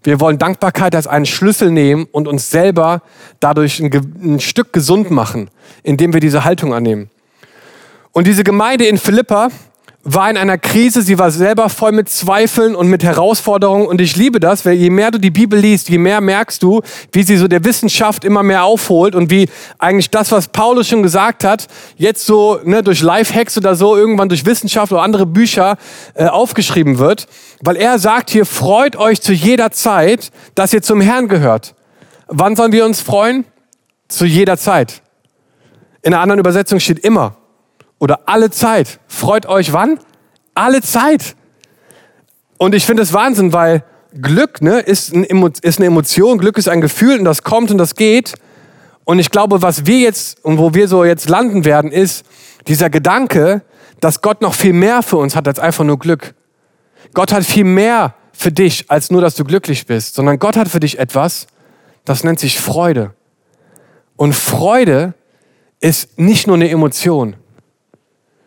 [0.04, 3.02] wir wollen Dankbarkeit als einen Schlüssel nehmen und uns selber
[3.40, 3.90] dadurch ein,
[4.22, 5.50] ein, Stück gesund machen,
[5.82, 7.10] indem wir diese Haltung annehmen.
[8.12, 9.48] Und diese Gemeinde in Philippa
[10.04, 13.86] war in einer Krise, sie war selber voll mit Zweifeln und mit Herausforderungen.
[13.86, 16.82] Und ich liebe das, weil je mehr du die Bibel liest, je mehr merkst du,
[17.12, 21.02] wie sie so der Wissenschaft immer mehr aufholt und wie eigentlich das, was Paulus schon
[21.02, 25.78] gesagt hat, jetzt so ne, durch Lifehacks oder so irgendwann durch Wissenschaft oder andere Bücher
[26.12, 27.26] äh, aufgeschrieben wird.
[27.62, 31.74] Weil er sagt hier, freut euch zu jeder Zeit, dass ihr zum Herrn gehört.
[32.26, 33.46] Wann sollen wir uns freuen?
[34.08, 35.00] Zu jeder Zeit.
[36.02, 37.36] In einer anderen Übersetzung steht immer
[38.04, 39.00] oder alle Zeit.
[39.08, 39.98] Freut euch wann?
[40.54, 41.36] Alle Zeit.
[42.58, 43.82] Und ich finde es Wahnsinn, weil
[44.20, 45.24] Glück ne, ist, ein
[45.62, 48.34] ist eine Emotion, Glück ist ein Gefühl und das kommt und das geht.
[49.04, 52.26] Und ich glaube, was wir jetzt und wo wir so jetzt landen werden, ist
[52.68, 53.62] dieser Gedanke,
[54.00, 56.34] dass Gott noch viel mehr für uns hat als einfach nur Glück.
[57.14, 60.68] Gott hat viel mehr für dich, als nur, dass du glücklich bist, sondern Gott hat
[60.68, 61.46] für dich etwas,
[62.04, 63.14] das nennt sich Freude.
[64.16, 65.14] Und Freude
[65.80, 67.36] ist nicht nur eine Emotion.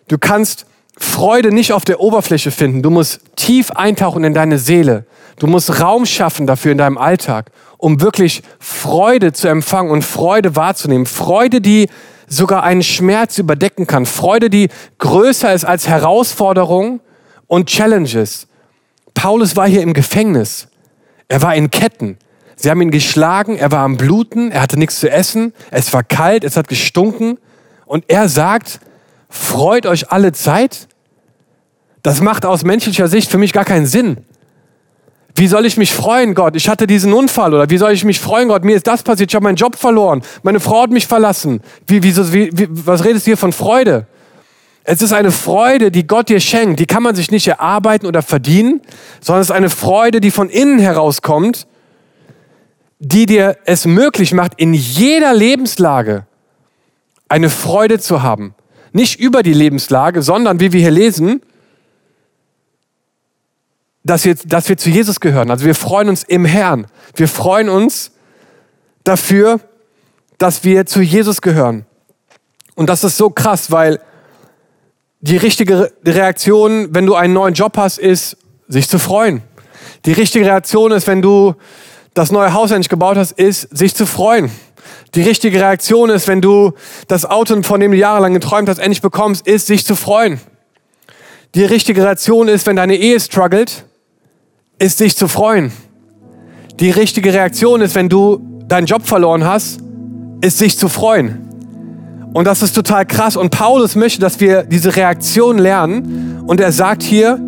[0.08, 0.66] Du kannst
[0.98, 2.82] Freude nicht auf der Oberfläche finden.
[2.82, 5.06] Du musst tief eintauchen in deine Seele.
[5.38, 10.56] Du musst Raum schaffen dafür in deinem Alltag, um wirklich Freude zu empfangen und Freude
[10.56, 11.06] wahrzunehmen.
[11.06, 11.90] Freude, die
[12.28, 14.06] sogar einen Schmerz überdecken kann.
[14.06, 17.00] Freude, die größer ist als Herausforderungen
[17.46, 18.48] und Challenges.
[19.14, 20.68] Paulus war hier im Gefängnis.
[21.28, 22.18] Er war in Ketten.
[22.56, 26.04] Sie haben ihn geschlagen, er war am Bluten, er hatte nichts zu essen, es war
[26.04, 27.38] kalt, es hat gestunken.
[27.86, 28.80] Und er sagt,
[29.30, 30.88] freut euch alle Zeit?
[32.04, 34.18] Das macht aus menschlicher Sicht für mich gar keinen Sinn.
[35.36, 36.56] Wie soll ich mich freuen, Gott?
[36.56, 37.54] Ich hatte diesen Unfall.
[37.54, 38.64] Oder wie soll ich mich freuen, Gott?
[38.64, 39.30] Mir ist das passiert.
[39.30, 40.24] Ich habe meinen Job verloren.
[40.42, 41.62] Meine Frau hat mich verlassen.
[41.86, 44.08] Wie, wie, wie, was redest du hier von Freude?
[44.84, 46.80] Es ist eine Freude, die Gott dir schenkt.
[46.80, 48.82] Die kann man sich nicht erarbeiten oder verdienen,
[49.22, 51.68] sondern es ist eine Freude, die von innen herauskommt,
[52.98, 56.26] die dir es möglich macht, in jeder Lebenslage
[57.30, 58.56] eine Freude zu haben.
[58.94, 61.42] Nicht über die Lebenslage, sondern wie wir hier lesen,
[64.04, 65.52] dass wir, dass wir zu Jesus gehören.
[65.52, 66.88] Also wir freuen uns im Herrn.
[67.16, 68.12] Wir freuen uns
[69.04, 69.60] dafür,
[70.38, 71.86] dass wir zu Jesus gehören.
[72.76, 74.00] Und das ist so krass, weil
[75.20, 79.42] die richtige Reaktion, wenn du einen neuen Job hast, ist, sich zu freuen.
[80.06, 81.56] Die richtige Reaktion ist, wenn du
[82.14, 84.52] das neue Haus endlich gebaut hast, ist, sich zu freuen.
[85.16, 86.74] Die richtige Reaktion ist, wenn du
[87.08, 90.40] das Auto, von dem du jahrelang geträumt hast, endlich bekommst, ist, sich zu freuen.
[91.56, 93.86] Die richtige Reaktion ist, wenn deine Ehe struggelt,
[94.80, 95.72] ist, sich zu freuen.
[96.80, 99.80] Die richtige Reaktion ist, wenn du deinen Job verloren hast,
[100.42, 101.48] ist, sich zu freuen.
[102.34, 103.36] Und das ist total krass.
[103.36, 106.44] Und Paulus möchte, dass wir diese Reaktion lernen.
[106.46, 107.40] Und er sagt hier,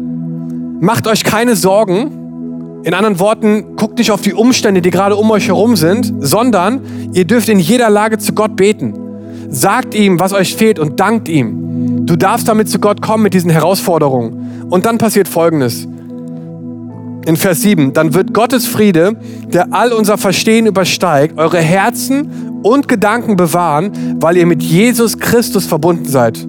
[0.79, 2.18] macht euch keine Sorgen,
[2.83, 6.81] in anderen Worten, guckt nicht auf die Umstände, die gerade um euch herum sind, sondern
[7.13, 8.93] ihr dürft in jeder Lage zu Gott beten.
[9.49, 12.05] Sagt ihm, was euch fehlt und dankt ihm.
[12.05, 14.67] Du darfst damit zu Gott kommen mit diesen Herausforderungen.
[14.69, 15.87] Und dann passiert Folgendes.
[17.25, 19.15] In Vers 7, dann wird Gottes Friede,
[19.47, 25.65] der all unser Verstehen übersteigt, eure Herzen und Gedanken bewahren, weil ihr mit Jesus Christus
[25.65, 26.39] verbunden seid.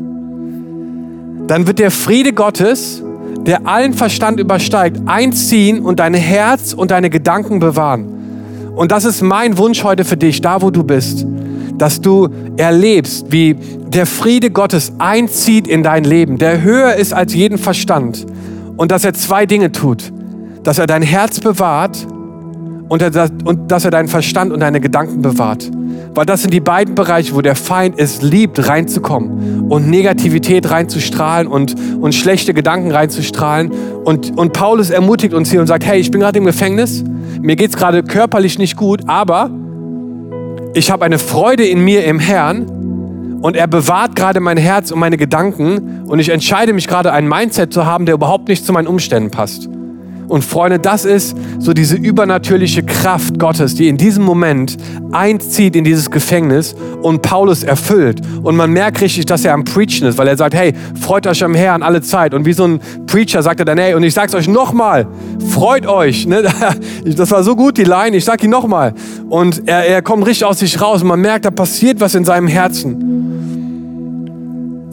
[1.49, 3.03] Dann wird der Friede Gottes,
[3.47, 8.73] der allen Verstand übersteigt, einziehen und dein Herz und deine Gedanken bewahren.
[8.75, 11.27] Und das ist mein Wunsch heute für dich, da wo du bist,
[11.77, 17.35] dass du erlebst, wie der Friede Gottes einzieht in dein Leben, der höher ist als
[17.35, 18.27] jeden Verstand
[18.77, 20.13] und dass er zwei Dinge tut,
[20.63, 22.07] dass er dein Herz bewahrt
[22.91, 25.71] und, dass er deinen Verstand und deine Gedanken bewahrt.
[26.13, 31.47] Weil das sind die beiden Bereiche, wo der Feind es liebt, reinzukommen und Negativität reinzustrahlen
[31.47, 33.71] und, und schlechte Gedanken reinzustrahlen.
[34.05, 37.05] Und, und Paulus ermutigt uns hier und sagt, hey, ich bin gerade im Gefängnis,
[37.41, 39.51] mir geht es gerade körperlich nicht gut, aber
[40.75, 44.99] ich habe eine Freude in mir im Herrn und er bewahrt gerade mein Herz und
[44.99, 48.73] meine Gedanken und ich entscheide mich gerade ein Mindset zu haben, der überhaupt nicht zu
[48.73, 49.69] meinen Umständen passt.
[50.31, 54.77] Und Freunde, das ist so diese übernatürliche Kraft Gottes, die in diesem Moment
[55.11, 58.21] einzieht in dieses Gefängnis und Paulus erfüllt.
[58.45, 61.43] Und man merkt richtig, dass er am Preachen ist, weil er sagt, hey, freut euch
[61.43, 62.33] am Herrn alle Zeit.
[62.33, 65.09] Und wie so ein Preacher sagt er dann, hey, und ich sag's euch nochmal,
[65.49, 66.29] freut euch.
[66.29, 66.45] Ne?
[67.05, 68.95] Das war so gut, die Line, ich sag ihn nochmal.
[69.29, 72.25] Und er, er kommt richtig aus sich raus und man merkt, da passiert was in
[72.25, 73.19] seinem Herzen.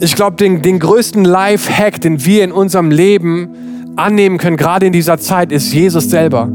[0.00, 3.50] Ich glaube, den, den größten Life-Hack, den wir in unserem Leben
[3.98, 6.48] annehmen können, gerade in dieser Zeit, ist Jesus selber.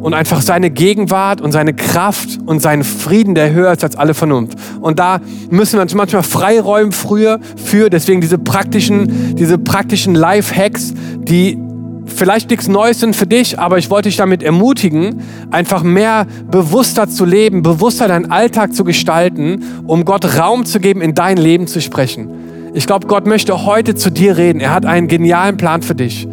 [0.00, 4.14] Und einfach seine Gegenwart und seine Kraft und seinen Frieden, der höher ist als alle
[4.14, 4.56] Vernunft.
[4.80, 10.94] Und da müssen wir uns manchmal freiräumen früher für, deswegen diese praktischen, diese praktischen Life-Hacks,
[11.16, 11.58] die
[12.06, 17.08] vielleicht nichts Neues sind für dich, aber ich wollte dich damit ermutigen, einfach mehr bewusster
[17.08, 21.66] zu leben, bewusster deinen Alltag zu gestalten, um Gott Raum zu geben, in dein Leben
[21.66, 22.30] zu sprechen.
[22.74, 24.60] Ich glaube, Gott möchte heute zu dir reden.
[24.60, 26.28] Er hat einen genialen Plan für dich.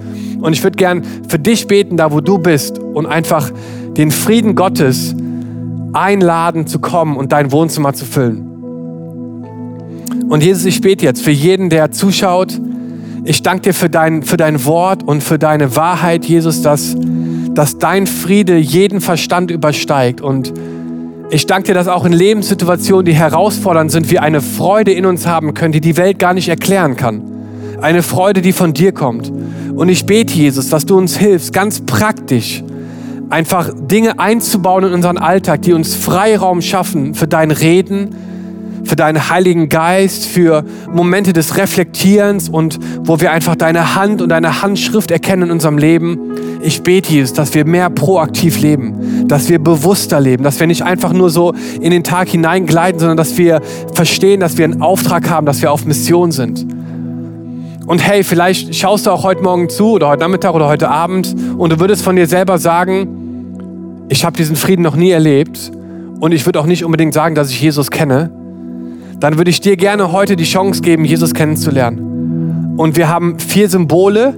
[0.46, 3.52] Und ich würde gern für dich beten, da wo du bist, und einfach
[3.98, 5.16] den Frieden Gottes
[5.92, 8.46] einladen zu kommen und dein Wohnzimmer zu füllen.
[10.30, 12.62] Und Jesus, ich bete jetzt für jeden, der zuschaut.
[13.24, 16.96] Ich danke dir für dein, für dein Wort und für deine Wahrheit, Jesus, dass,
[17.56, 20.22] dass dein Friede jeden Verstand übersteigt.
[20.22, 20.54] Und
[21.32, 25.26] ich danke dir, dass auch in Lebenssituationen, die herausfordernd sind, wir eine Freude in uns
[25.26, 27.24] haben können, die die Welt gar nicht erklären kann.
[27.82, 29.32] Eine Freude, die von dir kommt.
[29.76, 32.64] Und ich bete, Jesus, dass du uns hilfst, ganz praktisch,
[33.30, 38.16] einfach Dinge einzubauen in unseren Alltag, die uns Freiraum schaffen für dein Reden,
[38.86, 44.30] für deinen Heiligen Geist, für Momente des Reflektierens und wo wir einfach deine Hand und
[44.30, 46.20] deine Handschrift erkennen in unserem Leben.
[46.62, 50.84] Ich bete, Jesus, dass wir mehr proaktiv leben, dass wir bewusster leben, dass wir nicht
[50.84, 53.62] einfach nur so in den Tag hineingleiten, sondern dass wir
[53.94, 56.66] verstehen, dass wir einen Auftrag haben, dass wir auf Mission sind.
[57.88, 61.36] Und hey, vielleicht schaust du auch heute Morgen zu oder heute Nachmittag oder heute Abend
[61.56, 65.72] und du würdest von dir selber sagen, ich habe diesen Frieden noch nie erlebt
[66.20, 68.32] und ich würde auch nicht unbedingt sagen, dass ich Jesus kenne.
[69.20, 72.74] Dann würde ich dir gerne heute die Chance geben, Jesus kennenzulernen.
[72.76, 74.36] Und wir haben vier Symbole,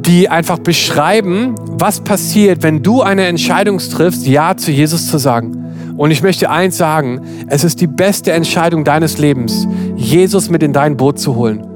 [0.00, 5.94] die einfach beschreiben, was passiert, wenn du eine Entscheidung triffst, Ja zu Jesus zu sagen.
[5.96, 10.72] Und ich möchte eins sagen, es ist die beste Entscheidung deines Lebens, Jesus mit in
[10.72, 11.69] dein Boot zu holen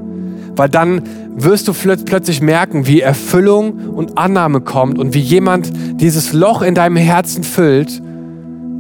[0.57, 1.03] weil dann
[1.37, 6.75] wirst du plötzlich merken, wie Erfüllung und Annahme kommt und wie jemand dieses Loch in
[6.75, 8.01] deinem Herzen füllt,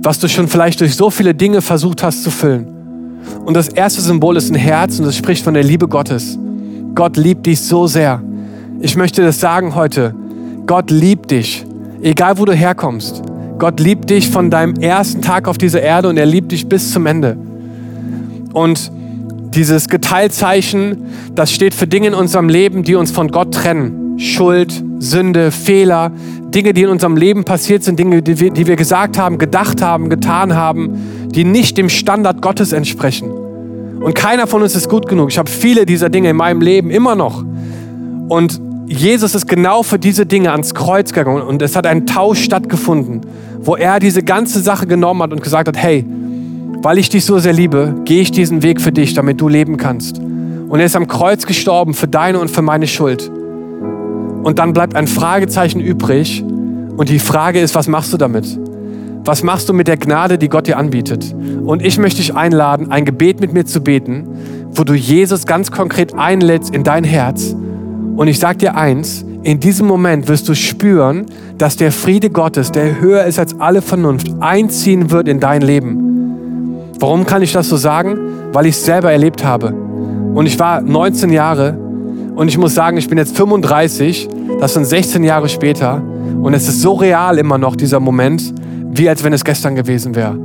[0.02, 2.68] was du schon vielleicht durch so viele Dinge versucht hast zu füllen.
[3.44, 6.38] Und das erste Symbol ist ein Herz und es spricht von der Liebe Gottes.
[6.94, 8.22] Gott liebt dich so sehr.
[8.80, 10.14] Ich möchte das sagen heute.
[10.66, 11.64] Gott liebt dich,
[12.02, 13.22] egal wo du herkommst.
[13.58, 16.92] Gott liebt dich von deinem ersten Tag auf dieser Erde und er liebt dich bis
[16.92, 17.36] zum Ende.
[18.52, 18.90] Und
[19.54, 24.18] dieses Geteilzeichen, das steht für Dinge in unserem Leben, die uns von Gott trennen.
[24.18, 26.12] Schuld, Sünde, Fehler,
[26.54, 29.82] Dinge, die in unserem Leben passiert sind, Dinge, die wir, die wir gesagt haben, gedacht
[29.82, 33.30] haben, getan haben, die nicht dem Standard Gottes entsprechen.
[33.30, 35.30] Und keiner von uns ist gut genug.
[35.30, 37.44] Ich habe viele dieser Dinge in meinem Leben immer noch.
[38.28, 42.42] Und Jesus ist genau für diese Dinge ans Kreuz gegangen und es hat ein Tausch
[42.42, 43.22] stattgefunden,
[43.60, 46.04] wo er diese ganze Sache genommen hat und gesagt hat, hey,
[46.84, 49.78] weil ich dich so sehr liebe, gehe ich diesen Weg für dich, damit du leben
[49.78, 50.18] kannst.
[50.18, 53.30] Und er ist am Kreuz gestorben für deine und für meine Schuld.
[54.42, 56.44] Und dann bleibt ein Fragezeichen übrig.
[56.44, 58.46] Und die Frage ist, was machst du damit?
[59.24, 61.34] Was machst du mit der Gnade, die Gott dir anbietet?
[61.64, 64.28] Und ich möchte dich einladen, ein Gebet mit mir zu beten,
[64.72, 67.56] wo du Jesus ganz konkret einlädst in dein Herz.
[68.16, 71.24] Und ich sage dir eins, in diesem Moment wirst du spüren,
[71.56, 76.13] dass der Friede Gottes, der höher ist als alle Vernunft, einziehen wird in dein Leben.
[76.98, 78.18] Warum kann ich das so sagen?
[78.52, 79.68] Weil ich es selber erlebt habe.
[80.34, 81.76] Und ich war 19 Jahre
[82.34, 84.28] und ich muss sagen, ich bin jetzt 35,
[84.58, 86.02] das sind 16 Jahre später
[86.42, 88.52] und es ist so real immer noch dieser Moment,
[88.90, 90.36] wie als wenn es gestern gewesen wäre.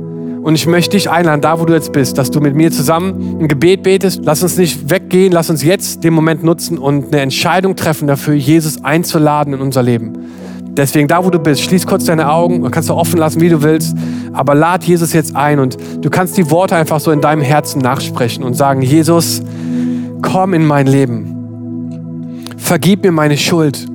[0.42, 3.38] Und ich möchte dich einladen, da wo du jetzt bist, dass du mit mir zusammen
[3.40, 4.22] ein Gebet betest.
[4.24, 8.34] Lass uns nicht weggehen, lass uns jetzt den Moment nutzen und eine Entscheidung treffen dafür,
[8.34, 10.12] Jesus einzuladen in unser Leben.
[10.76, 13.62] Deswegen, da wo du bist, schließ kurz deine Augen kannst du offen lassen, wie du
[13.62, 13.96] willst.
[14.32, 17.80] Aber lad Jesus jetzt ein und du kannst die Worte einfach so in deinem Herzen
[17.80, 19.42] nachsprechen und sagen, Jesus,
[20.22, 22.46] komm in mein Leben.
[22.56, 23.86] Vergib mir meine Schuld.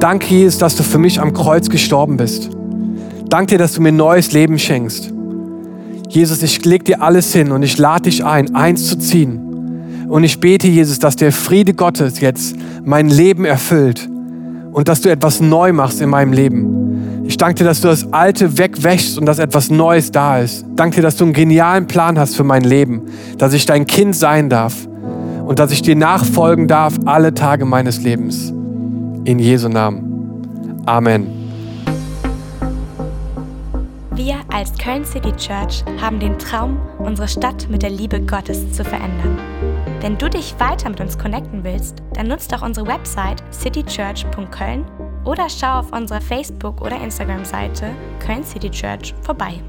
[0.00, 2.50] Danke, Jesus, dass du für mich am Kreuz gestorben bist.
[3.28, 5.12] Danke dir, dass du mir neues Leben schenkst.
[6.08, 10.06] Jesus, ich leg dir alles hin und ich lade dich ein, eins zu ziehen.
[10.08, 14.08] Und ich bete, Jesus, dass der Friede Gottes jetzt mein Leben erfüllt
[14.76, 17.24] und dass du etwas neu machst in meinem Leben.
[17.26, 20.66] Ich danke dir, dass du das Alte wegwäschst und dass etwas Neues da ist.
[20.76, 23.00] Danke dir, dass du einen genialen Plan hast für mein Leben,
[23.38, 24.86] dass ich dein Kind sein darf
[25.46, 28.52] und dass ich dir nachfolgen darf alle Tage meines Lebens.
[29.24, 30.82] In Jesu Namen.
[30.84, 31.26] Amen.
[34.14, 38.84] Wir als Köln City Church haben den Traum, unsere Stadt mit der Liebe Gottes zu
[38.84, 39.38] verändern.
[40.06, 44.84] Wenn du dich weiter mit uns connecten willst, dann nutzt doch unsere Website citychurch.köln
[45.24, 47.90] oder schau auf unserer Facebook- oder Instagram-Seite
[48.24, 49.60] Köln City Church vorbei.